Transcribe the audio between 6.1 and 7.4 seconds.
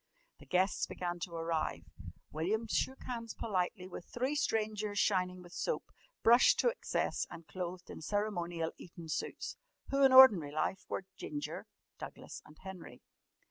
brushed to excess,